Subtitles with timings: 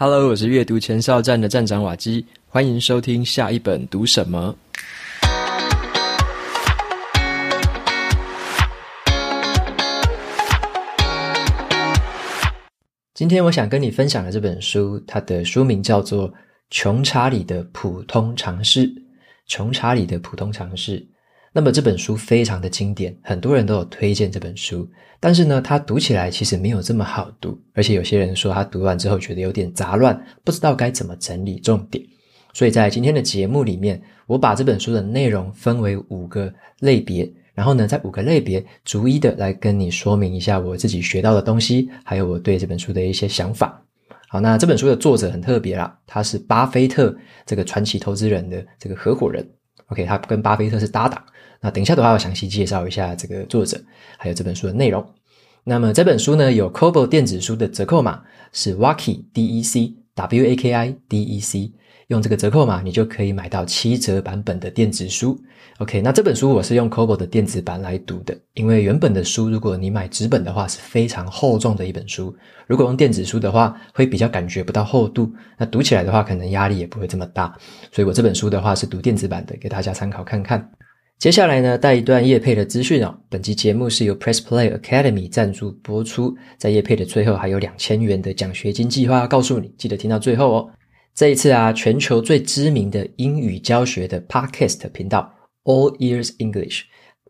[0.00, 4.54] Hello，我是阅读前哨站的站长瓦基，欢迎收听下一本读什么。
[13.12, 16.30] 今天我想跟你分享的这本书，它的书名叫做
[16.70, 18.86] 《穷查理的普通常识》。
[19.48, 21.04] 穷查理的普通常识。
[21.52, 24.88] 那么这本书非常的经典，很多人都有推荐这本书。
[25.20, 32.04] 但是呢，它读起来其实没有这么好读，而且有些人说他读完之后觉得有点杂乱，不知道该怎么整理重点。
[32.52, 43.82] 所以在今天的节目里面，我把这本书的内容分为五个类别，然后呢，在五个类别逐一的来跟你说明一下我自己学到的东西，还有我对这本书的一些想法。
[44.28, 49.44] 好，那这本书的作者很特别啦，他是巴菲特这个传奇投资人的这个合伙人。
[49.86, 51.20] OK，他跟巴菲特是搭档。
[51.60, 53.80] 那等一下的话，我详细介绍一下这个作者，
[54.16, 55.04] 还有这本书的内容。
[55.64, 58.22] 那么这本书呢，有 Kobo 电子书的折扣码
[58.52, 61.72] 是 Waki D E C W A K I D E C，
[62.06, 65.38] 用这个折扣码，你就可以买到七折版本的电子书。
[65.78, 72.34] OK，那这本书我是用 Kobo 的电子版来读的，因为原本的书如果你买纸本的话是非常厚重的一本书，
[72.66, 77.54] 如果用电子书的话会比较感觉不到厚度，那读起来的话可能压力也不会这么大，
[77.92, 80.70] 所以我这本书的话是读电子版的，给大家参考看看。
[81.18, 83.12] 接下来呢，带一段业配的资讯哦。
[83.28, 90.70] 本期节目是由 Press Play Academy 赞助播出，在业配的最后还有两千元的奖学金计划要告诉你，记得听到最后哦。
[91.16, 95.28] 这一次啊，全球最知名的英语教学的 Podcast 频道
[95.64, 96.82] All Years English，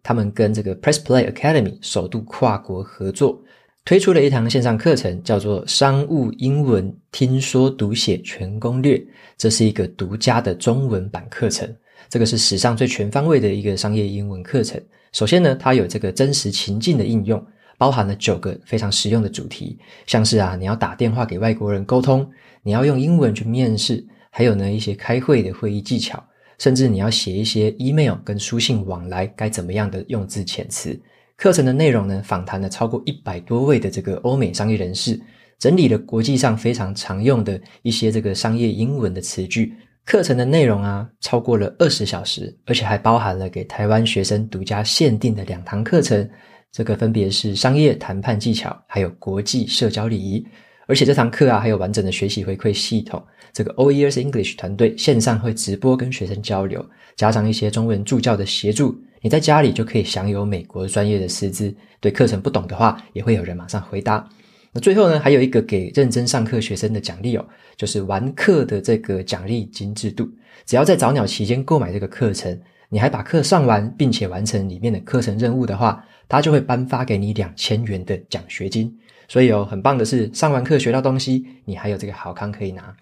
[0.02, 3.42] 他们跟这个 Press Play Academy 首度跨国合作，
[3.86, 8.98] 推出了一堂线上课程，叫做《商务英文听说读写全攻略》，
[9.38, 11.74] 这是一个独家的中文版课程。
[12.08, 14.80] 这个是史上最全方位的一个商业英文课程。
[15.12, 17.44] 首先呢，它有这个真实情境的应用，
[17.76, 22.28] 包含了九个非常实用的主题，像是啊，你要打电话给外国人沟通，
[22.62, 26.22] 你要用英文去面试，还有呢一些开会的会议技巧，
[26.58, 30.98] 甚至你要写一些 email 跟书信往来该怎么样的用字遣词。
[31.36, 35.20] 课程的内容呢，访谈了超过一百多位的这个欧美商业人士，
[35.58, 39.74] 整理了国际上非常常用的一些这个商业英文的词句。
[40.08, 46.26] 课程的内容啊，超过了二十小时，而且还包含了给台湾学生独家限定的两堂课程。
[46.72, 50.42] 这个分别是商业谈判技巧，还有国际社交礼仪。
[50.86, 53.22] 而且这堂课啊，还有完整的学习回馈系统。
[53.52, 56.82] 这个 OERS English 团队线上会直播跟学生交流，
[57.14, 61.74] 加上一些中文助教的协助，你在家里就可以享有美国专业的师资。
[62.00, 64.26] 对课程不懂的话，也会有人马上回答。
[64.72, 67.46] 那最后呢，还有一个给认真上课学生的奖励哦，
[67.78, 70.28] 就是完课的这个奖励金制度。
[70.66, 78.94] 只要在早鸟期间购买这个课程，你还把课上完，并且完成里面的课程任务的话，他就会颁发给你两千元的奖学金。
[79.28, 82.94] 所以哦，很棒的是，上完课学到东西，你还有这个好康可以拿。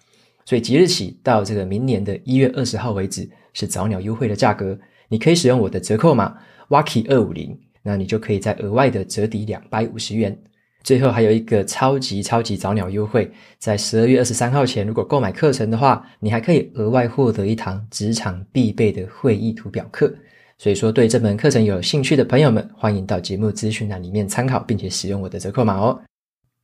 [0.45, 4.77] 所以即日起到这个明年的一月二十号为止，是早鸟优惠的价格。
[5.09, 6.37] 你可以使用我的折扣码
[6.69, 10.37] Waki 二五零，那你就可以再额外的折抵两百五十元。
[10.87, 20.09] 最后还有一个超级超级早鸟优惠，在十二月二十三号前，如果购买课程的话，你还可以额外获得一堂职场必备的会议图表课。
[20.57, 25.99] 所以说，对这门课程有兴趣的朋友们，欢迎到节目资讯栏里面参考，并且使用我的折扣码哦。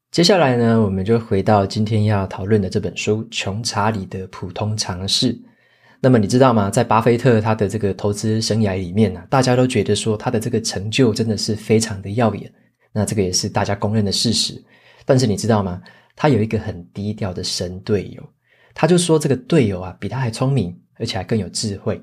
[0.10, 5.34] 接下来呢，我们就回到今天要讨论的这本书《穷查理的普通常识》。
[6.00, 6.70] 那么你知道吗？
[6.70, 12.50] 在巴菲特他的这个投资生涯里面呢，大家都觉得说他的这个成就真的是非常的耀眼。
[12.94, 14.64] 那这个也是大家公认的事实，
[15.04, 15.82] 但是你知道吗？
[16.16, 18.24] 他有一个很低调的神队友，
[18.74, 22.02] 他就说这个队友啊比他还聪明，而且还更有智慧。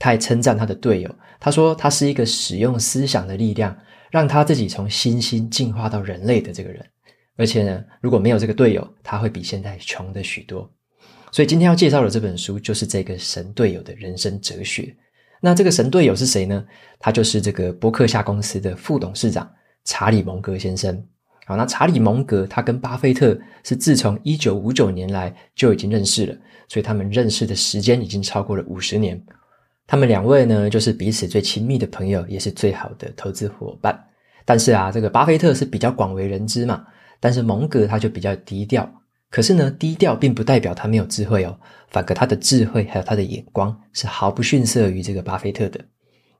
[0.00, 3.76] 他还称赞他的队友，他说他是一个使用思想的力量，
[4.10, 6.84] 让他自己从猩猩进化到人类的这个人。
[7.36, 10.68] 而且呢，如果没有这个队友，他会比现在穷的许多。
[11.30, 14.92] 所以今天要介绍的这本书就是这个神队友的人生哲学。
[15.40, 16.64] 那这个神队友是谁呢？
[16.98, 19.48] 他就是这个波克夏公司的副董事长。
[19.84, 21.04] 查理·蒙格先生，
[21.44, 26.36] 好，那查理·蒙格他跟巴菲特是自从一九五九年来就已经认识了，
[26.68, 29.20] 所以他们认识的时间已经超过了五十年。
[29.86, 33.98] 他们两位呢，就是彼此最亲密的朋友，也是最好的投资伙伴。
[34.44, 36.84] 但是啊，这个巴菲特是比较广为人知嘛，
[37.20, 38.88] 但是蒙格他就比较低调。
[39.28, 41.58] 可是呢，低调并不代表他没有智慧哦，
[41.88, 45.80] 反而他的智慧还有他的眼光是毫不逊色于这个巴菲特的。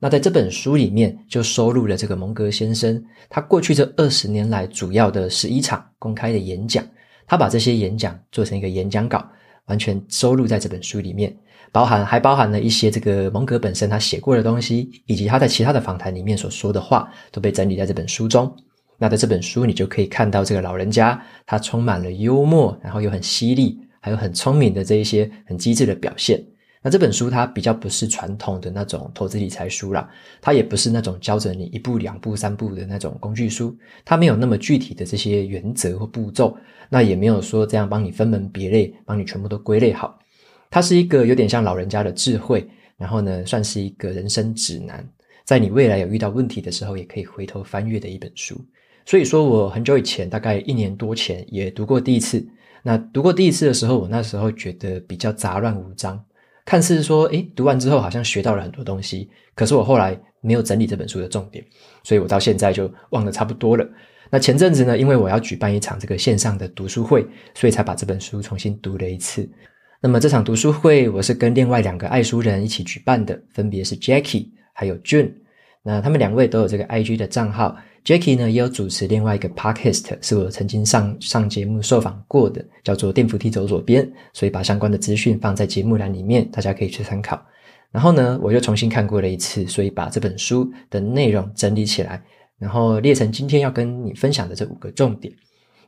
[0.04, 3.00] 那在这本书里面就收录了这个蒙格先生
[3.30, 6.84] 他过去这二十年来主要的十一场公开的演讲，
[7.24, 9.24] 他把这些演讲做成一个演讲稿，
[9.66, 11.32] 完全收录在这本书里面，
[11.70, 18.52] 包含还包含了一些这个蒙格本身他写过的东西，以及他在其他的访谈里面所说的话，都被整理在这本书中。
[18.98, 26.44] 那在这本书你就可以看到这个老人家他充满了幽默，然后又很犀利，还有很聪明的这一些很机智的表现。
[26.82, 36.56] 那这本书它比较不是传统的那种投资理财书啦，它也不是那种教着你一步两步三步的那种工具书，它没有那么具体的这些原则或步骤，
[36.88, 40.18] 那也没有说这样帮你分门别类，帮你全部都归类好。
[40.70, 45.08] 它是一个有点像老人家的智慧，然后呢，算是一个人生指南，
[45.44, 48.60] 在你未来有遇到问题的时候，也可以回头翻阅的一本书。
[49.06, 52.44] 所以说我很久以前，大概一年多前也读过第一次。
[52.82, 56.20] 那读过第一次的时候，我那时候觉得比较杂乱无章。
[56.64, 61.64] 看似说，诶，读完之后好像学到了很多东西，可是我后来没有整理这本书的重点，
[62.04, 63.86] 所以我到现在就忘得差不多了。
[64.30, 69.48] 那前阵子呢，因为我要举办一场这个线上的读书会，所以才把这本书重新读了一次。
[70.00, 75.32] 那么这场读书会，我是跟另外两个爱书人一起举办的，分别是 Jackie 还有 June。
[75.82, 77.76] 那他们两位都有这个 IG 的账号。
[78.04, 87.40] Jackie 呢，也有主持另外一个 Podcast，是我曾经上上节目受访过的，叫做《电扶梯走左边》，所以把相关的资讯放在节目栏里面，大家可以去参考。
[87.92, 92.20] 然后呢，我又重新看过了一次，所以把这本书的内容整理起来，
[92.58, 95.32] 然后列成今天要跟你分享的这五个重点。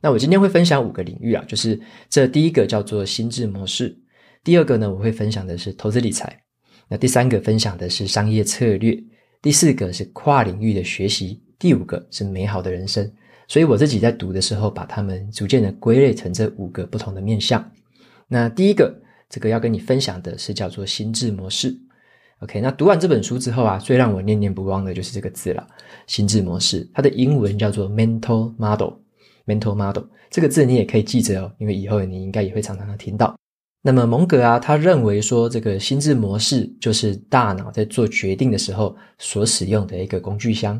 [0.00, 3.96] 那我今天会分享五个领域啊，就是这第一个叫做心智模式，
[4.44, 6.40] 第二个呢，我会分享的是投资理财，
[6.86, 8.96] 那第三个分享的是商业策略，
[9.42, 11.42] 第四个是跨领域的学习。
[11.64, 13.10] 第五个是美好的人生，
[13.48, 17.72] 所以我自己在读的时候，把它们逐渐的归类成这五个不同的面向。
[18.28, 18.94] 那第一个，
[19.30, 21.74] 这个要跟你分享的是叫做心智模式。
[22.40, 25.66] OK，那读完这本书之后啊，最让我念念不忘的就是这个字了，
[26.06, 26.86] 心智模式。
[26.92, 28.92] 它的英文叫做 mental model。
[29.46, 33.34] mental model 这个字你也可以记着哦，因为以后你应该也会常常的听到。
[33.80, 40.78] 那么蒙格啊，他认为说这个心智模式就是大脑在做决定的时候所使用的一个工具箱。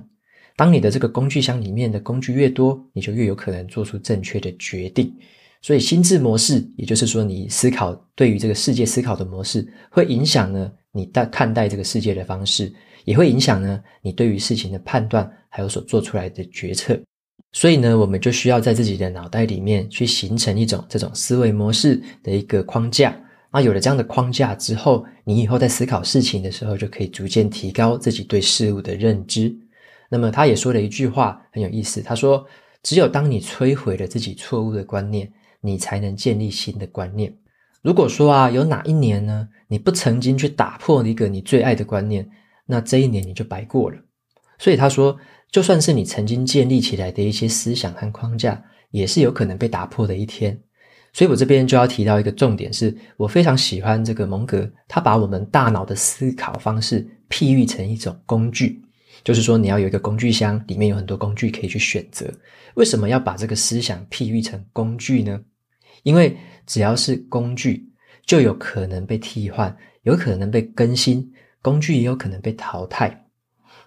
[0.56, 5.12] 当你的这个工具箱里面的工具越多，你就越有可能做出正确的决定。
[5.61, 12.73] 所以心智模式，也就是说你思考对于这个世界思考的模式，会影响呢你待看待这个世界的方式，
[13.05, 16.99] 也会影响呢你对于事情的判断，还有所做出来的决策。
[17.53, 23.17] 所以呢，我们就需要在自己的脑袋里面去形成一种这种思维模式的一个框架。
[23.53, 29.55] 那有了这样的框架之后，你以后在思考事情的时候，就可以逐渐提高自己对事物的认知。
[30.14, 32.46] 那么他也说了一句话很有意思，他说
[32.84, 35.28] ：“只有当你摧毁了自己错误的观念，
[35.61, 37.37] 你才能建立新的观念。
[37.82, 42.31] 如果说啊，有哪一年呢，你不曾经去打破一个你最爱的观念，
[42.64, 43.99] 那这一年你就白过了。
[44.56, 45.19] 所以他说，
[45.50, 48.62] 就算是你曾经建立起来的一些思想和框架，
[48.93, 50.56] 也是有可能被打破的一天。
[51.12, 58.81] 所以我这边就要提到一个重点是，是我非常喜欢这个蒙格，他把我们大脑的思考方式譬喻成一种工具。”
[59.25, 62.31] 就是说，你要有一个工具箱，里面有很多工具可以去选择。
[62.75, 65.41] 为什么要把这个思想譬喻成工具呢？
[66.03, 66.37] 因为
[66.67, 67.88] 只要是工具，
[68.26, 71.32] 就有可能被替换，有可能被更新，
[71.62, 73.26] 工具也有可能被淘汰。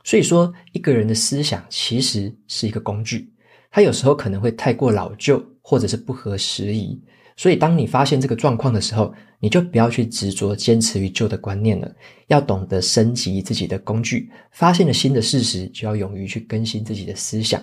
[0.04, 3.32] 所以说，一个人的思想其实是一个工具，
[3.70, 7.00] 它有时候可能会太过老旧，或者是不合时宜。
[7.38, 11.90] 所以，当你发现这个状况的时候，你就不要去执着坚持于旧的观念了，
[12.26, 14.32] 要懂得升级自己的工具。
[14.52, 17.62] 发现了新的事实，就要勇于去更新自己的思想。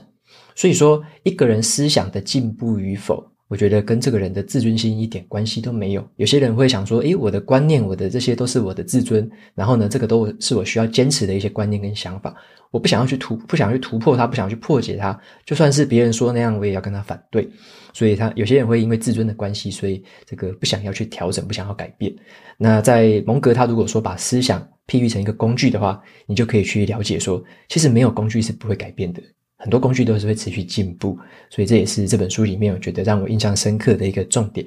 [0.55, 6.05] 所以说，一个人思想的进步与否，我觉得跟这个人的自尊心一点关系都没有。
[6.17, 12.35] 有些人会想说：“诶，我的观念，我的这些都是我的自尊，然后呢，这个都是我需要坚持的一些观念跟想法。
[12.73, 15.17] 我不想要去突，不想去突破它，不想要去破解它。
[15.47, 17.49] 就算是别人说那样，我也要跟他反对。
[17.93, 22.13] 所以他有些人会因为自尊的关系，所以这个不想要去调整，不想要改变。
[22.59, 29.23] 那在蒙格，他如果说把思想譬喻成一个工具的话，你就可以去了解说，其实没有工具是不会改变的。
[29.65, 31.19] 很多工具都是会持续进步，
[31.49, 34.67] 所以这也是这本书里面我觉得让我印象深刻的一个重点。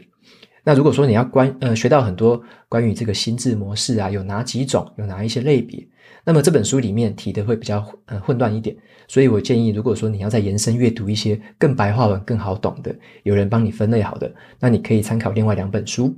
[0.63, 5.87] 那如果说你要关呃学到很多关于这个心智模式啊，有哪几种，有哪一些类别，
[6.25, 8.75] 那么这本书里面提的会比较呃混乱一点，
[9.07, 16.11] 所以我建议，如果说你要再延伸阅读一些更白话文、更好懂的，有人帮你分类好的，那你可以参考另外两本书，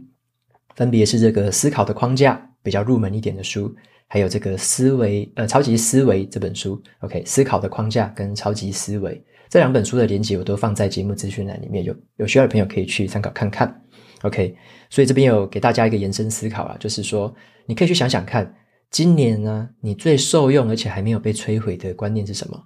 [0.76, 3.76] 分别是这个思考的框架，比较入门一点的书。
[4.12, 13.84] 还有这个思维，呃，超级思维这本书，OK，思考的框架跟超级思维这两本书的连接我都放在节目资讯栏里面，有有需要的朋友可以去参考看看
[14.24, 14.56] ，OK。
[14.90, 17.32] 所以这边有给大家一个延伸思考啊，就是说
[17.68, 18.52] 你可以去想想看，
[18.90, 22.60] 今年呢，你最受用而且还没有被摧毁的观念是什么？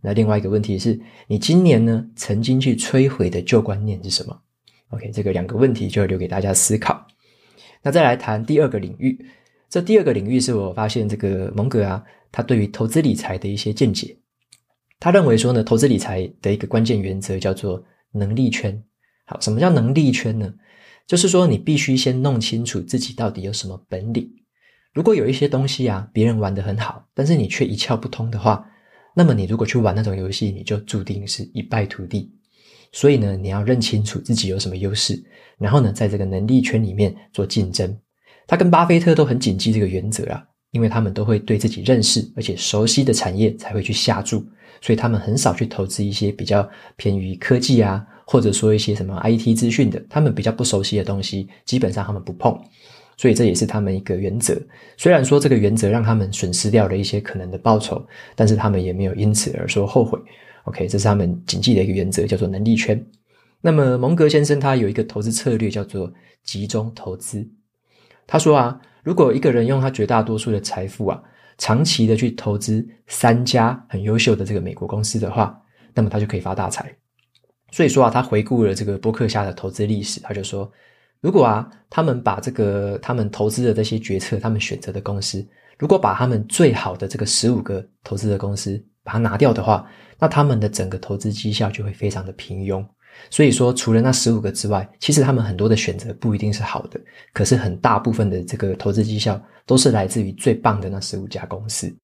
[0.00, 4.36] 那另外一个问题是，你今年呢曾经去摧毁的旧观念是什么
[4.88, 7.06] ？OK，这个两个问题就留给大家思考。
[7.80, 9.24] 那再来谈第二个领域。
[9.70, 14.18] 这第二个领域是我发现这个蒙格啊，他对于投资理财的一些见解。
[14.98, 18.82] 他认为说呢，投资理财的一个关键原则叫做能力圈。
[19.26, 20.52] 好，什么叫能力圈呢？
[21.06, 24.28] 就是说你必须先弄清楚自己到底有什么本领。
[24.92, 28.68] 如果有一些东西啊，别人玩得很好，但是你却一窍不通的话，
[29.14, 32.32] 那么你如果去玩那种游戏，你就注定是一败涂地。
[32.90, 35.22] 所以呢，你要认清楚自己有什么优势，
[35.58, 37.96] 然后呢，在这个能力圈里面做竞争。
[38.46, 44.44] 他跟巴菲特都很谨记这个原则啊，因为他们都会对自己认识而且熟悉的产业才会去下注，
[44.80, 52.58] 所以他们很少去投资一些比较偏于科技啊，或者说一些什么 IT 资讯的，他们比较不熟悉的东西，基本上他们不碰。
[53.16, 54.58] 所以这也是他们一个原则。
[54.96, 58.02] 虽然说这个原则让他们损失掉了一些可能的报酬，
[58.34, 60.18] 但是他们也没有因此而说后悔。
[60.64, 62.98] OK，这是他们谨记的一个原则，叫做能力圈。
[63.60, 66.10] 那么蒙格先生他有一个投资策略叫做
[66.44, 67.46] 集中投资。
[68.30, 71.20] 他说啊，如果一个人用他绝大多数的财富啊，
[71.58, 75.60] 长期的去投资三家很优秀的这个美国公司的话，
[75.92, 76.94] 那么他就可以发大财。
[77.72, 80.70] 所以说啊，他回顾了这个波克夏的投资历史，他就说，
[81.20, 85.44] 如果啊，他们把这个他们投资的这些决策，他们选择的公司，
[85.76, 89.84] 如果把他们最好的这个十五个投资的公司把它拿掉的话，
[90.20, 92.86] 那他们的整个投资绩效就会非常的平庸。
[93.30, 97.00] 所以说，除了那十五个之外，其实他们很多的选择不一定是好的。
[97.32, 101.94] 可是很大部分的这个投资绩效都是来自于最棒的那十五家公司。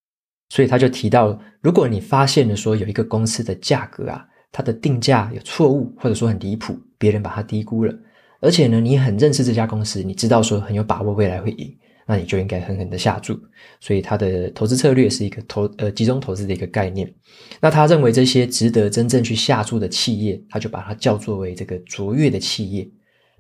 [0.51, 7.93] 所以他就提到，如果你发现了说有一个公司的价格啊，它的定价有错误，或者说很离谱，别人把它低估了，
[8.41, 11.77] 而且呢，你很认识这家公司，你知道说很有把握未来会赢。
[12.07, 13.37] 那你就应该狠狠的下注，
[13.81, 17.13] 所以他的投资策略是一个投呃集中投资的一个概念。
[17.61, 22.89] 那他认为这些值得真正去下注的企业，他就把它叫作为这个卓越的企业。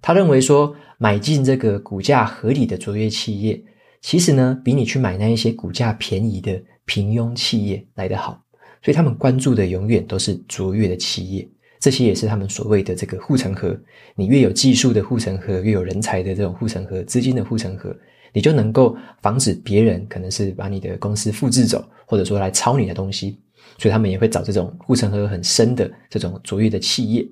[0.02, 3.62] 他认为说，买进这个股价合理的卓越企业，
[4.02, 8.44] 其实呢比你去买那一些股价便宜的平庸企业来得好。
[8.82, 11.49] 所以他们关注的永远都是卓越的企业。
[11.78, 13.78] 这些也是他们所谓的这个护城河。
[14.16, 17.94] 你越有技术的护城河，越有人才的这种护城河，资金的护城河。
[18.37, 23.40] 你就能够防止别人可能是把你的公司复制走，或者说来抄你的东西，
[23.78, 27.26] 所以他们也会找这种护城河很深的这种卓越的企业。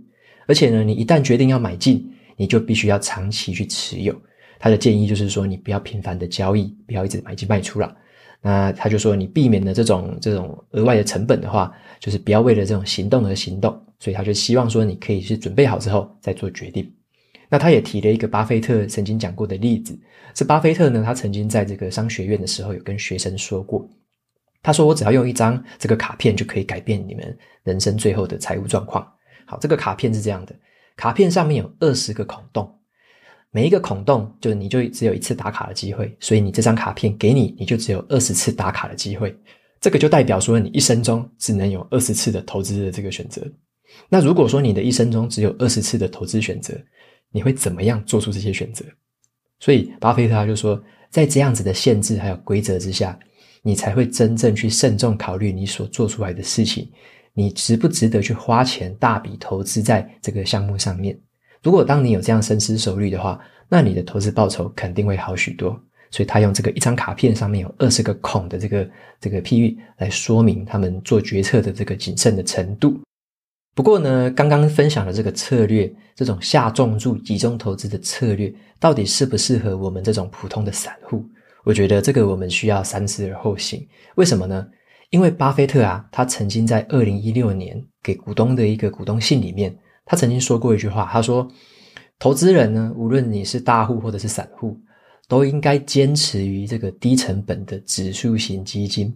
[0.46, 4.18] 而且呢，你一旦决定要买进，你就必须要长期去持有。
[4.58, 7.94] 他的建议就是说，你不要频繁的交易，不要一直买进卖出了。
[8.40, 11.70] 那他就说，你避免了这种这种额外的成本的话，
[12.00, 13.78] 就是不要为了这种行动而行动。
[13.98, 16.90] 所以他就希望说，你可以是准备好之后再做决定。
[17.54, 19.96] 那他也提了一个巴菲特曾经讲过的例子，
[20.34, 23.88] 是巴菲特呢，他曾经在这个商学院的时候有跟学生说过，
[24.60, 29.06] 他说，我只要用一张这个卡片就可以改变你们人生最后的财务状况。
[29.46, 30.56] 好，这个卡片是这样的，
[30.96, 32.68] 卡片上面有二十个孔洞，
[33.52, 39.32] 每一个孔洞就是你就只有一次打卡的机会，所以你这张卡片给你，你就只有二十次打卡的机会，
[39.80, 43.40] 这个就代表说你一生中只能有二十次的投资的这个选择。
[44.08, 46.76] 那如果说你的一生中只有二十次的投资选择，
[47.34, 48.84] 你会怎么样做出这些选择？
[49.58, 53.18] 所以巴菲特他就说，在这样子的限制还有规则之下，
[53.60, 56.88] 你才会真正去慎重考虑你所做出来的事情，
[57.32, 61.18] 你值不值得去花钱大笔投资在这个项目上面？
[61.60, 65.76] 如果当你有这样深思熟虑的话，那你的投资报酬肯定会好许多。
[66.12, 68.88] 所以他用这个一张卡片上面有二十个孔的这个
[69.20, 73.00] 这个譬喻来说明他们做决策的这个谨慎的程度。
[73.74, 81.24] 不过呢，刚刚分享的这个策略，这种下重注、集中投资的策略，到底适不适合我们这种普通的散户？
[81.64, 83.84] 我觉得这个我们需要三思而后行。
[84.14, 84.64] 为什么呢？
[85.10, 91.48] 因为巴菲特啊，他曾经在二零一六年给股东的一个股东信里面，他曾经说过一句话，他说
[92.18, 94.78] ：“投资人呢，无论你是大户或者是散户，
[95.26, 99.12] 都应该坚持于这个低成本的指数型基金。”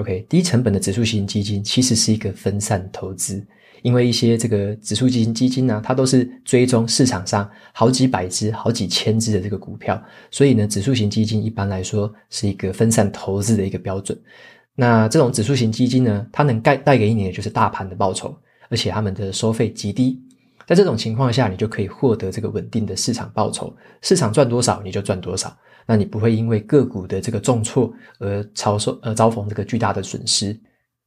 [0.00, 3.46] OK，低成本的指数型基金其实是一个分散投资。
[3.82, 14.18] 因为一些这个指数基金基金呢，它都是追踪市场上好几百只、好几千只的这个股票，所以呢，指数型基金一般来说是一个分散投资的一个标准。
[14.74, 18.36] 那这种指数型基金呢，它能带带给你的就是大盘的报酬，
[18.68, 20.20] 而且他们的收费极低。
[20.66, 25.56] 在这种情况下，你就可以获得这个稳定的市场报酬，市场赚多少你就赚多少，
[25.90, 30.56] 那你不会因为个股的这个重挫而遭受而遭逢这个巨大的损失。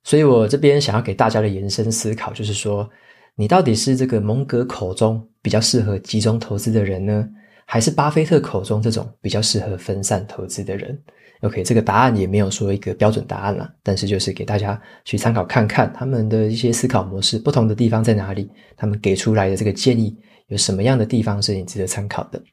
[0.04, 2.90] 所以我这边想要给大家的延伸思考，就是说，
[3.34, 7.25] 你到底是这个蒙格口中比较适合集中投资的人呢，
[7.66, 11.02] 还是巴菲特口中这种比较适合分散投资的人
[11.44, 20.13] ？OK，这个答案也没有说一个标准答案啦，但是就是给大家去参考看看他们的一些思考模式不同的地方在哪里，他们给出来的这个建议
[20.48, 22.44] 有什么样的地方是你值得参考的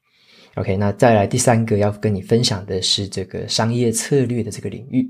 [0.57, 5.09] ？OK，那再来第三个要跟你分享的是这个商业策略的这个领域。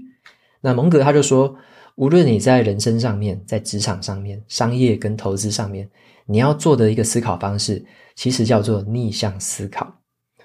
[0.61, 1.57] 那蒙格他就说。
[1.97, 5.87] 无论你在人生上面、在职场上面、商业跟投资上面，
[6.25, 9.85] 你要做的一个思考方式，其实叫做逆向思考。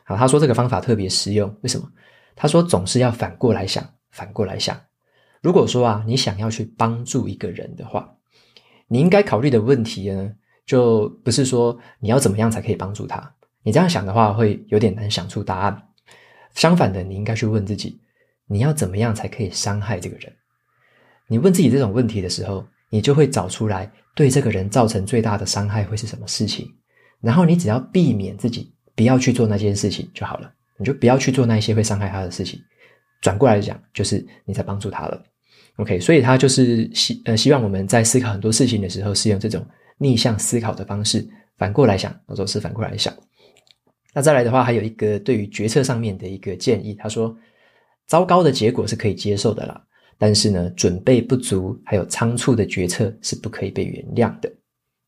[0.03, 1.89] 好，他说这个方法特别实用，为什么？
[2.35, 4.77] 他说总是要反过来想，反过来想。
[5.41, 8.13] 如果说啊，你想要去帮助一个人的话，
[8.89, 10.29] 你应该考虑的问题呢，
[10.65, 13.33] 就不是说你要怎么样才可以帮助他。
[13.65, 15.84] 你这样想的话，会有点难想出答案。
[16.53, 18.00] 相反的，你应该去问自己，
[18.45, 20.31] 你要怎么样才可以伤害这个人？
[21.27, 26.72] 你问自己这种问题的时候，你就会找出来对这个人造成最大的伤害会是什么事情。
[27.22, 32.62] 然后你只要避免自己不要去做那件事情就好了，你就不要去做那些会伤害他的事情。
[33.19, 35.24] 转过来讲，就是你在帮助他了。
[35.77, 39.65] OK，所以他就是希呃希望我们在思考很多事情的时候，是用这种
[39.98, 43.12] 逆向思考的方式，反过来想，或者是反过来想。
[44.15, 47.36] 那再来的话，还有一个对于决策上面的一个建议，他说，
[48.07, 49.86] 糟糕的结果是可以接受的啦，
[50.17, 54.50] 但是呢，准备不足还有仓促的决策是不可以被原谅的。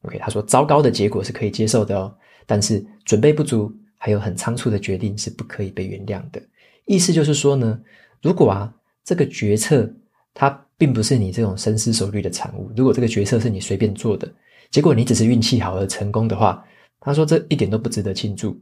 [0.02, 2.14] OK，他说，糟糕的结果是可以接受的哦，
[2.46, 6.42] 但是准备不足还有很仓促的决定是不可以被原谅的。
[6.86, 7.80] 意思就是说呢，
[8.22, 9.90] 如果啊这个决策
[10.34, 14.30] 它并不是你这种深思熟虑的产物，如果这个决策是你随便做的，
[14.70, 16.62] 结果你只是运气好而成功的话，
[17.00, 18.60] 他说这一点都不值得庆祝。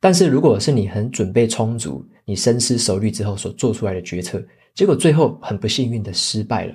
[0.00, 4.42] 但是，如果是你很准备充足，你深思熟虑之后所做出来的决策，
[4.74, 6.74] 结果最后很不幸运的失败了，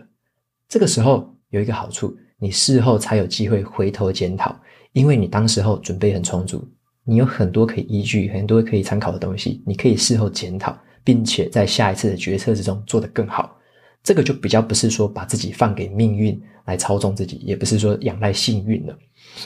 [0.70, 4.56] 这个时候有一个好处，你事后才有机会回头检讨，
[4.94, 6.64] 因为你当时候准备很充足，
[7.04, 13.58] 你有很多可以依据、很多可以参考的东西，你可以事后检讨，并且在下一次的决策之中做得更好。
[14.04, 18.96] 这个就比较不是说把自己放给命运来操纵自己，也不是说仰赖幸运了。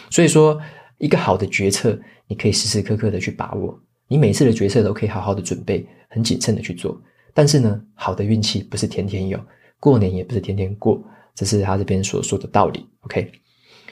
[0.10, 0.60] 所以说，
[1.00, 2.00] 一个好的决策。
[2.28, 3.76] 你可以时时刻刻的去把握，
[4.08, 6.96] 你每次的决策都可以好好的准备，很谨慎的去做。
[7.34, 9.40] 但是呢，好的运气不是天天有，
[9.80, 11.04] 过年也不是天天过，
[11.34, 12.86] 这是他这边所说的道理。
[13.02, 13.32] OK，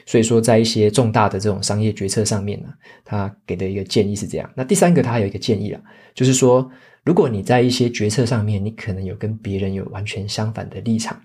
[0.06, 2.68] 所以说在一些重大的这种商业决策上面呢，
[3.04, 4.48] 他给的一个建议是这样。
[4.54, 5.82] 那第三个他还有一个建议啊，
[6.14, 6.70] 就是说，
[7.04, 11.20] 如果你在一些决策上面，你可能有跟别人有完全相反的立场，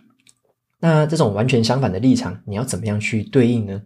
[0.80, 3.80] 那这种完全相反的立场，你要怎么样去对应呢？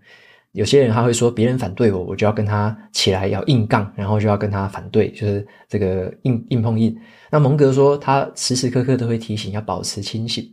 [0.58, 6.98] 有些人他会说，别人反对我，我就要跟他起来要硬杠，然后就要跟他反对，就是这个硬硬碰硬。
[7.30, 10.44] 那蒙格说，他时时刻刻都会提醒要保持清醒。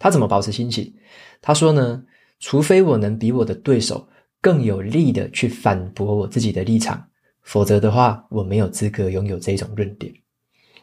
[0.00, 0.92] 他怎么保持清醒？
[1.40, 2.02] 他说呢，
[2.40, 4.04] 除非我能比我的对手
[4.40, 7.00] 更有力的去反驳我自己的立场，
[7.42, 10.12] 否则的话，我没有资格拥有这种论点。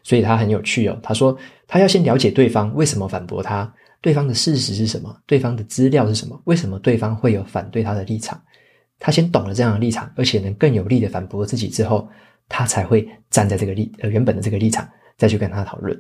[0.04, 0.98] 所以他很有趣哦。
[1.04, 1.38] 他说，
[1.68, 8.42] 他要先了解对方为什么反驳他，对方的事实是什么，对方的资料是什么，为什么对方会有反对他的立场。
[9.00, 12.08] 他先懂了这样的立场，而且能更有力的反驳自己之后，
[12.50, 15.98] 他才会站在这个立呃原本的这个立场再去跟他讨论。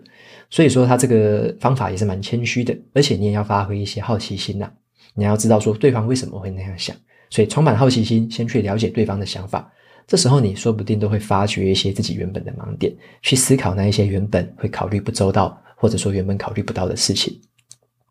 [0.49, 4.69] 所以说他这个方法也是蛮谦虚的，而且你也要发挥一些好奇心呐、
[5.13, 6.95] 你要知道说对方为什么会那样想，
[7.29, 9.71] 所以充满好奇心，先去了解对方的想法。
[10.07, 17.39] 这时候你说不定都会发掘一些自己原本的盲点，去思考那一些原本会考虑不周到，或者说原本考虑不到的事情。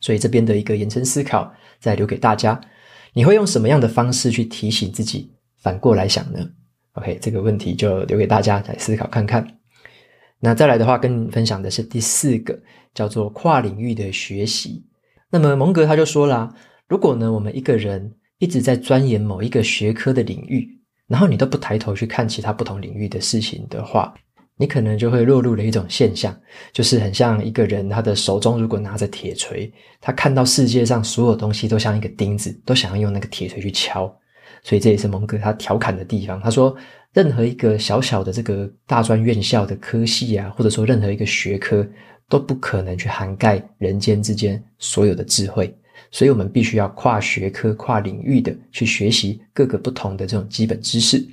[0.00, 2.58] 所以这边的一个延伸思考，再留给大家。
[3.18, 6.38] 你会用什么样的方式去提醒自己反过来想呢
[6.92, 9.44] ？OK，这个问题就留给大家来思考看看。
[10.38, 12.56] 那再来的话，跟你分享的是第四个，
[12.94, 14.86] 叫做跨领域的学习。
[15.30, 16.54] 那么蒙格他就说啦，
[16.86, 20.78] 如果呢，我们一个人一直在钻研某一个学科的领域，
[21.08, 24.14] 然后你都不抬头去看其他不同领域的事情的话，
[24.58, 26.38] 你可能就会落入了一种现象，
[26.72, 34.12] 就是很像一个人，他的手中如果拿着铁锤，他看到世界上所有东西都像一个钉子，都想要用那个铁锤去敲。
[34.64, 36.40] 所以这也是蒙哥他调侃的地方。
[36.40, 36.76] 他说，
[37.14, 41.86] 任何一个小小的这个大专院校的科系啊，或者说任何一个学科，
[42.28, 45.72] 都不可能去涵盖人间之间所有的智慧。
[46.10, 51.24] 所以我们必须要跨学科、跨领域的去学习各个不同的这种基本知识。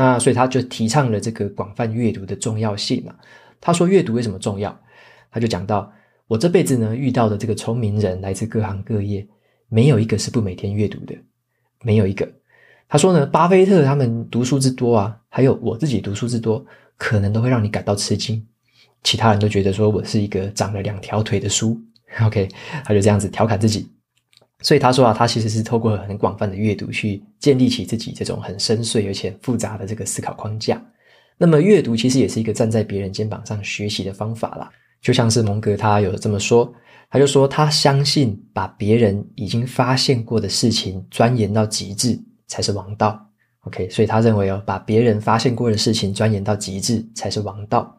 [0.00, 3.14] 那所以他就提倡了这个广泛阅读的重要性啊。
[3.60, 4.74] 他说阅读为什么重要？
[5.30, 5.92] 他就讲到，
[6.26, 9.28] 我这辈子呢遇到的这个聪明人来自各行各业，
[9.68, 11.14] 没有一个是不每天阅读的，
[11.82, 12.26] 没有一个。
[12.88, 16.64] 他说呢，巴菲特他们读书之多啊，还有我自己读书之多，
[16.96, 18.42] 可能都会让你感到吃惊。
[19.04, 21.78] 其他人都觉得说我是一个长了两条腿的书。
[22.22, 22.48] OK，
[22.86, 23.86] 他就这样子调侃自己。
[24.62, 30.82] 所以他说啊，他其实是透过很广泛的阅读去建立起自己这种很深邃而且复杂的这个思考框架。
[31.38, 34.70] 那么阅读其实也是一个站在别人肩膀上学习的方法啦。
[35.00, 36.70] 就像是蒙格他有这么说，
[37.08, 43.18] 他就说他相信把别人已经发现过的事情钻研到极致才是王道。
[43.62, 47.98] OK，所以他认为哦，把别人发现过的事情钻研到极致才是王道。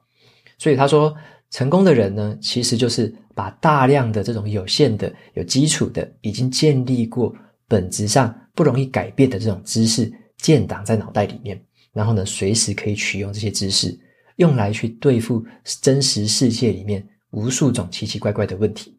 [0.60, 1.12] 所以他说，
[1.50, 7.34] 成功的人呢，其实就是把大量的这种有限的、有基础的、已经建立过、
[7.68, 11.60] 本质上不容易改变的这种知识建档在脑袋里面，
[11.94, 13.98] 然后呢，随时可以取用这些知识，
[14.38, 15.46] 用来去对付
[15.82, 18.98] 真实世界里面无数种奇奇怪怪的问题。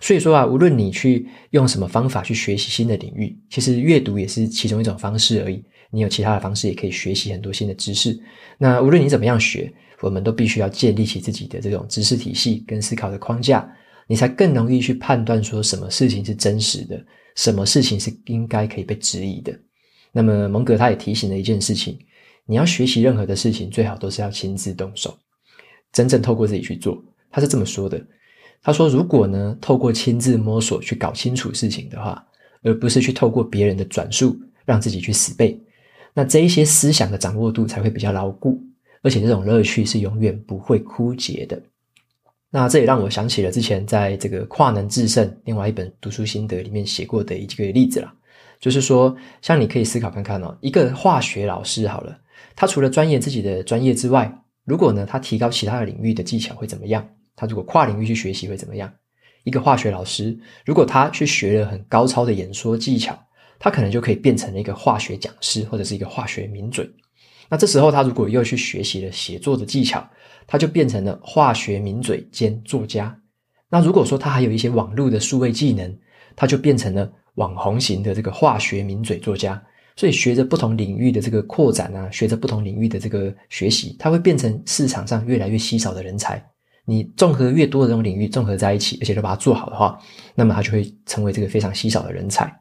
[0.00, 5.62] 所以说啊，无论你去用什么方法去学习新的领域，其实阅读也是其中一种方式而已。
[5.90, 8.18] 你有其他的方式也可以学习很多新的知识。
[8.58, 9.72] 那无论你怎么样学，
[10.06, 13.68] 我们都必须要建立起自己的这种知识体系跟思考的框架，
[14.06, 19.52] 你才更容易去判断说什么事情是真实的，什么事情是应该可以被质疑的。
[20.12, 21.98] 那么蒙格他也提醒了一件事情：
[22.46, 25.18] 你要学习任何的事情，最好都是要亲自动手，
[25.92, 27.04] 真正透过自己去做。
[27.30, 28.00] 他是这么说的。
[28.62, 32.26] 他说：“如果呢，透过亲自摸索去搞清楚事情的话，
[32.62, 35.60] 而不是去透过别人的转述让自己去死背，
[36.14, 38.60] 那这一些思想的掌握度才会比较牢固，
[39.02, 41.60] 而且这种乐趣是永远不会枯竭的。”
[42.50, 48.14] 那这也让我想起了之前在这个《跨能制胜》另外一本读书心得里面写过的一个例子啦，
[48.60, 52.18] 就是说，像你可以思考看看哦，一个化学老师好了，
[52.54, 54.32] 他除了钻研自己的专业之外，
[54.64, 57.06] 如果呢，他提高其他的领域的技巧会怎么样？
[57.34, 58.90] 他如果跨领域去学习会怎么样？
[59.44, 63.18] 一个化学老师，如果他去学了很高超的演说技巧，
[63.58, 66.88] 他可能就可以变成了一个化学讲师或者是一个化学名嘴。
[67.48, 70.08] 那这时候他如果又去学习了写作的技巧，
[70.46, 73.16] 他就变成了化学名嘴兼作家。
[73.68, 75.96] 那如果说他还有一些网络的数位技能，
[76.34, 79.62] 他就变成了网红型的这个化学名嘴作家。
[79.98, 86.44] 所以学着不同领域的这个扩展啊，学着不同领域的这个学习，他会变成市场上越来越稀少的人才。
[86.84, 89.98] 你综合越多的这种领域综合在一起，而且都把它做好的话，
[90.34, 92.54] 那么他就会成为这个非常稀少的人才。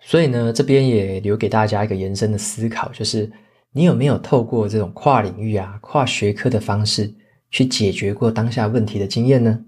[0.00, 3.30] 所以呢，这边也留给大家一个延伸的思考，就是
[3.76, 7.12] 你有没有透过这种跨领域啊、跨学科的方式
[7.50, 9.58] 去解决过当下问题的经验呢？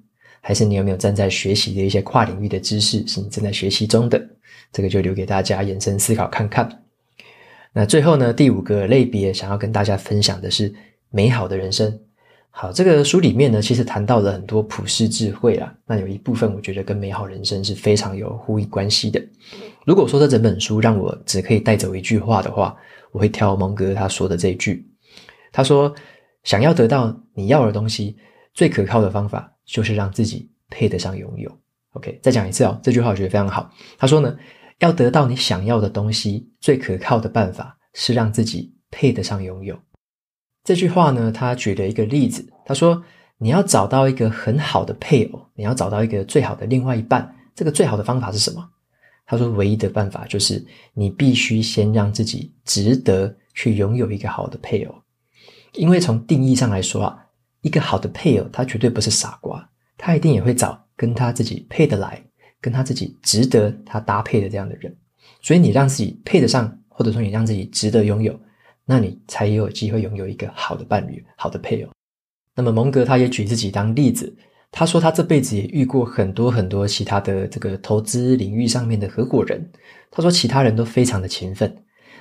[0.40, 4.24] 还是你有没有正在学习的一些跨领域的知识是你正在学习中的？
[4.72, 6.84] 这个就留给大家延伸思考看看。
[7.72, 10.72] 那最后呢，第五个类别想要跟大家分享的是
[11.10, 11.98] 美好的人生。
[12.50, 15.74] 好，这个书里面呢，其实谈到了很多普世智慧啦。
[15.84, 19.20] 那有一部分，我觉得跟美好人生是非常有呼应关系的。
[19.86, 22.76] 如果说这整本书让我只可以带走一句话的话，
[23.12, 24.84] 我会挑蒙哥他说的这一句。
[25.52, 25.94] 他说
[26.42, 28.16] ：“想要得到你要的东西，
[28.52, 31.48] 最可靠的方法就是让自己配得上拥有。”
[31.94, 33.70] OK，再讲一次哦，这句话我觉得非常好。
[33.96, 34.36] 他说呢，
[34.80, 39.78] 要得到你想要的东西，最可靠的办法是让自己配得上拥有。
[40.64, 42.44] 这句话呢，他举了一个例子。
[42.64, 43.00] 他说
[43.38, 48.68] ：“你要找到一个很好的配偶，你要找到一个最好的另外一半，这个最好的方法是什么？”
[49.26, 54.94] 他说：“唯一的办法就是你必须先让自己值得去拥有一个好的配偶。
[55.74, 57.26] 因为从定义上来说啊，
[57.60, 62.22] 一个好的配偶他绝对不是傻瓜，他一定也会找跟他自己配得来、
[62.60, 64.96] 跟他自己值得他搭配的这样的人。
[65.42, 68.38] 所以你让自己配得上，或者说你让自己值得拥有。”
[68.88, 71.90] 那你才有机会拥有一个好的伴侣、好的配偶。
[72.54, 74.32] 那么蒙格他也举自己当例子，
[74.70, 79.70] 他说他这辈子也遇过很多很多其他的这个投资领域上面的合伙人。
[80.10, 81.74] 他说其他人都非常的勤奋。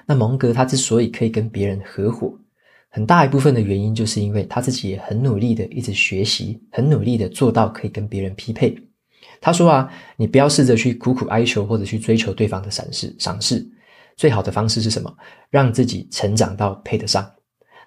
[0.06, 2.32] 那蒙格他之所以可以跟别人合伙，
[2.90, 8.78] 很大一部分的原因就是因为他自己也很努力的一直学习，很努力的做到可以跟别人匹配。
[9.42, 13.66] 他说啊，你不要试着去苦苦哀求或者去追求对方的赏识赏识。
[14.16, 15.14] 最好的方式是什么？
[15.50, 17.30] 让自己成长到配得上。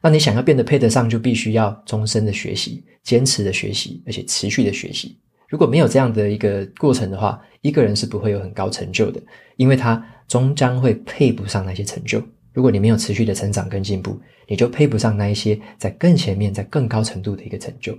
[0.02, 5.18] 那你想要变得配得上，就必须要终身的学习，坚持的学习，而且持续的学习。
[5.48, 9.20] 如果没有这样的一个过程的话，一个人是不会有很高成就的，
[9.56, 12.22] 因为他终将会配不上那些成就。
[12.52, 17.96] 如果你没有持续的成长跟进步，你就配不上那一些在更前面、在更高程度的一个成就。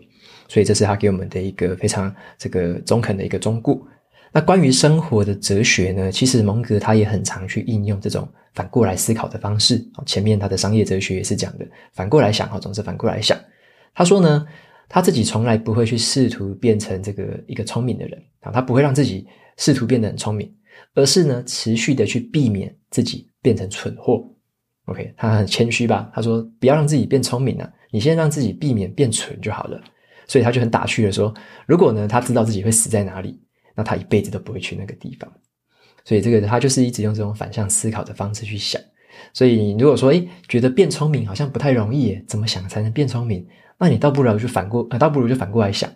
[0.48, 3.80] 所以这是他给我们的一个非常这个中肯的一个忠告。
[4.32, 9.84] 那关于生活的哲学呢，其实蒙格他也很常去应用这种反过来思考的方式。
[10.06, 13.38] 前面他的商业哲学也是讲的反过来想，哈，总是反过来想。
[13.96, 14.46] 他说呢，
[14.88, 19.26] 他自己从来不会去试图变成这个一个聪明的人啊，他不会让自己
[19.58, 20.52] 试图变得很聪明，
[20.94, 24.24] 而是呢，持续的去避免自己变成蠢货。
[24.86, 26.12] OK，他很谦虚吧？
[26.14, 29.82] 他说不要让自己变聪明啊，你先让自己避免变蠢就好了。
[30.28, 31.34] 所以他就很打趣的说，
[31.66, 33.40] 如果呢，他知道自己会死在哪里。
[33.80, 35.32] 那他一辈子都不会去那个地方，
[36.04, 38.82] 所以这个他就是一直用这种反向思考的方式去想。
[39.34, 43.48] 所以如果说，诶，觉得变聪明好像不太容易耶，怎么想才能变聪明？
[43.78, 45.90] 那你倒不如就反过，倒不如就反过来想，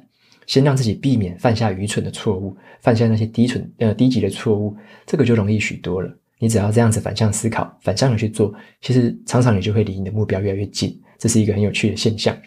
[0.48, 6.10] 先让自己避免犯下愚蠢的错误，犯下那些低蠢呃低级的错误，这个就容易许多了。
[6.40, 10.98] 你只要这样子反向思考，反向的去做，其实常常你就会离你的目标越来越近。
[11.18, 12.38] 这是一个很有趣的现象。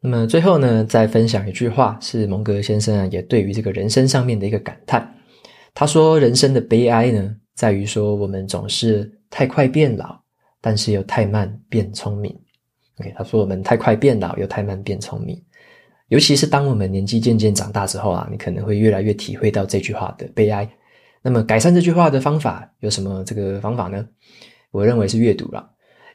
[0.00, 5.14] 那么最后呢，再分享一句话，是蒙格先生啊，也对于这个人生上面的一个感叹。
[5.74, 10.18] 他说：“人生的悲哀呢，在于说我们总是太快变老，
[10.60, 12.34] 但是又太慢变聪明。”
[12.98, 15.42] OK，他说我们太快变老，又太慢变聪明。
[16.08, 20.66] 尤其是当我们年纪渐渐长大之后啊，你可能会越来越体会到这句话的悲哀。
[21.20, 24.06] 那么改善这句话的方法有什么这个方法呢？
[24.70, 25.68] 我认为是阅读了。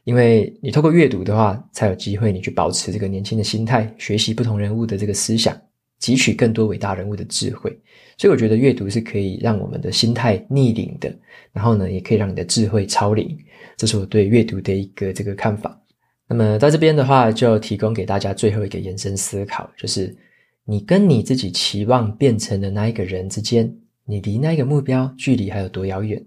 [0.03, 5.55] 因为你透过阅读的话，才有机会你去保持这个年轻的心态，学习不同人物的这个思想，
[6.01, 7.71] 汲取更多伟大人物的智慧。
[8.17, 11.13] 所以我觉得阅读是可以让我们的心态逆龄的，
[11.51, 13.37] 然后呢，也可以让你的智慧超龄。
[13.77, 15.79] 这是我对阅读的一个这个看法。
[16.27, 20.15] 那么在这边的话，就提供给大家最后一个延伸思考，就是
[20.65, 23.71] 你跟你自己期望变成的那一个人之间，
[24.05, 26.23] 你离那个目标距离还有多遥远？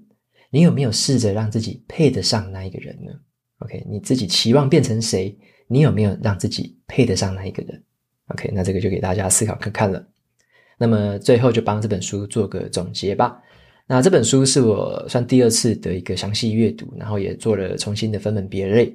[0.50, 3.12] 你有没有试着让自己配得上那一个人呢
[3.60, 5.36] ？OK，你自己期望变成谁？
[5.66, 7.82] 你有没有让自己配得上那一个人
[8.28, 10.06] ？OK，那这个就给大家思考看看了。
[10.76, 13.40] 那么最后就帮这本书做个总结吧。
[13.86, 18.94] 那这本书是我算第二次的一个详细阅读，然后也做了重新的分门别类。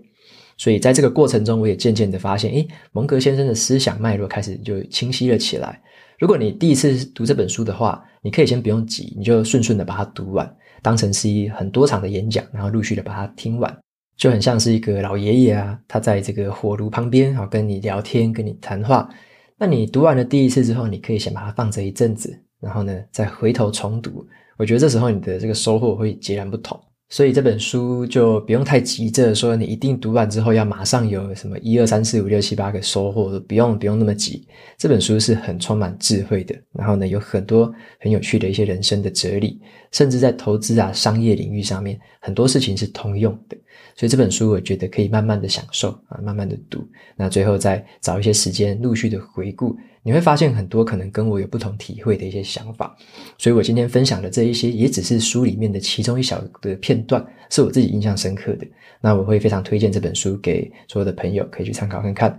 [0.57, 5.81] 所以在这个过程中，我也渐渐的发现，诶，蒙格先生的思想脉络开始就清晰了起来。
[6.17, 13.75] 如果你第一次读这本书的话，你可以先不用急，你就顺顺的把它读完，当成是一很多场的演讲，然后陆续的把它听完。
[14.19, 19.09] 就很像是一个老爷爷啊，他在这个火炉旁边，好跟你聊天，跟你谈话。
[19.57, 24.27] 那你读完了第一次之后，你可以先把它放着一阵子，然后呢，再回头重读。
[24.57, 26.77] 我觉得这时候你的这个收获会截然不同。
[27.11, 34.45] 所以这本书就不用太急着说，你一定读完之后要马上有什么一二三四五六七八个收获，不用不用那么急。
[34.77, 39.59] 这本书是很充满智慧的，然后呢，有很多很有趣的一些人生的哲理，
[39.91, 43.57] 甚至在投资啊、商业领域上面，很多事情是通用的。
[43.95, 49.75] 所以这本书我觉得可以慢慢的享受啊，慢慢的读，那最后再找一些时间陆续的回顾。
[50.01, 52.95] 你会发现很多可能跟我有不同体会的一些想法，
[53.37, 58.65] 所以我今天分享的这一些也只是书里面的其中一小的片段，是我自己印象深刻的。
[59.01, 62.37] 那我会非常推荐这本书给所有的朋友，可以去参考看看。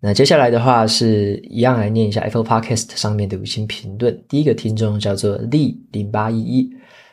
[0.00, 4.22] 那接下来的话是一样来念一下 Apple Podcast 上面的五星评论。
[4.28, 6.70] 第一个听众叫做 Lee 零八一一，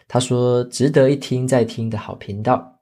[0.07, 2.79] 他说值得一听再听的好频道，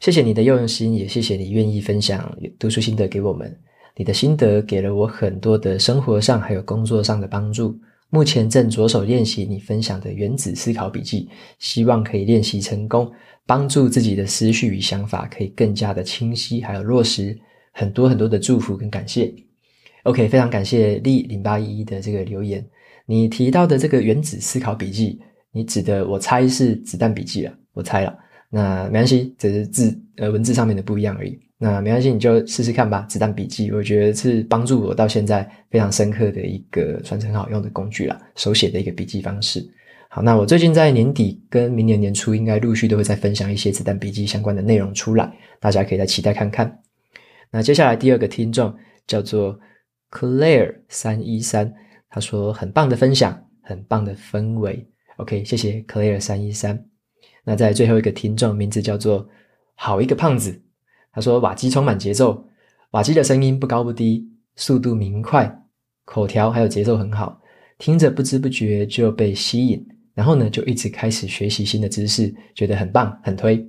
[0.00, 3.54] 谢谢你的用心，也谢谢你愿意分享读书心得给我们。
[3.96, 7.78] 你的心得给了我很多的生活上还有工作上的帮助。
[8.10, 11.28] 目前正着手练习你分享的原子思考笔记，
[11.58, 13.10] 希望可以练习成功，
[13.46, 17.36] 帮助自己的思绪与想法可以更加的清晰，还有落实。
[17.72, 19.34] 很多很多的祝福跟感谢。
[20.04, 22.64] OK，非常感谢 Lee 零八一一的这个留言。
[23.06, 25.20] 你提到的这个原子思考笔记，
[25.52, 28.16] 你指的我猜是子弹笔记了，我猜了。
[28.50, 31.38] 那没关系，只是字呃文字上面的不一样而已。
[31.58, 33.00] 那没关系，你就试试看吧。
[33.08, 39.66] 子弹笔记，我觉得是帮助我到现在非常深刻的一个传承好用的工具啦，手写的一个笔记方式。
[40.08, 46.78] 好，那我最近在年底跟明年年初，应该陆续都会再分享一些子弹笔记相关的内容出来，大家可以再期待看看。
[47.50, 48.74] 那接下来第二个听众
[49.06, 49.58] 叫做
[50.10, 51.72] Claire 三一三，
[52.10, 54.86] 他说很棒的分享，很棒的氛围。
[55.16, 56.84] OK，谢谢 Claire 三一三。
[57.48, 59.24] 那在最后一个听众名字叫做
[59.76, 60.60] 好一个胖子。
[61.12, 62.44] 他说：“瓦基充满节奏，
[62.90, 65.62] 瓦基的声音不高不低，速度明快，
[66.04, 67.40] 口条还有节奏很好，
[67.78, 69.82] 听着不知不觉就被吸引，
[70.12, 73.66] 然后呢就一直开始学习新的知识，觉得很棒，很推。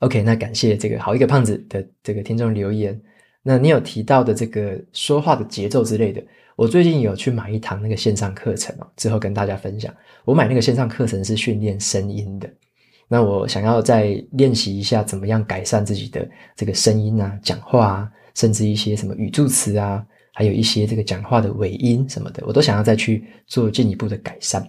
[0.00, 3.00] OK，那感谢这个好一个胖子的这个听众留言。
[3.42, 6.22] 那你有提到的这个说话的节奏之类的，
[6.54, 9.94] 我最近有去买一堂那个线上课程哦，之后跟大家分享。
[10.26, 12.52] 我买那个线上课程是训练声音的。”
[13.08, 24.62] 那我想要再练习一下，怎么样改善自己的这个声音啊、讲话啊，甚至一些什么语助词啊，还有一些这个讲话的尾音什么的，我都想要再去做进一步的改善。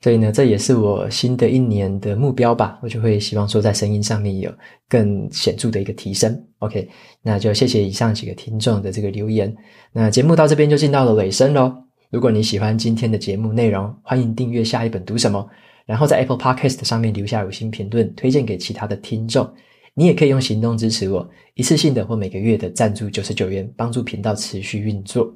[0.00, 2.78] 所以呢，这也是我新的一年的目标吧。
[2.82, 4.52] 我就会希望说，在声音上面有
[4.86, 6.44] 更显著的一个提升。
[6.58, 6.86] OK，
[7.22, 9.56] 那就谢谢以上几个听众的这个留言。
[9.92, 11.72] 那节目到这边就进到了尾声喽。
[12.10, 15.48] 如果你喜欢今天的节目内容，欢迎订阅下一本读什么。
[15.86, 19.48] 然后在 Apple Podcast 上面留下五星评论，推荐给其他的听众。
[19.94, 25.32] 你也可以用行动支持我，一次性的或每个月的赞助九十九元，帮助频道持续运作。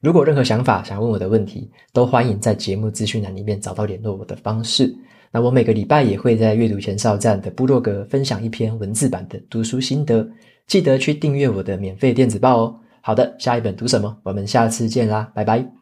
[0.00, 4.94] 如果任何想法想问我的问题，都欢迎在节目资讯栏里面找到联络我的方式。
[5.32, 10.26] 那我每个礼拜也会在阅读前哨站的部落格分享一篇文字版的读书心得，
[10.68, 12.80] 记得去订阅我的免费电子报哦。
[13.00, 14.16] 好的，下一本读什么？
[14.22, 15.77] 我们下次见啦，拜拜。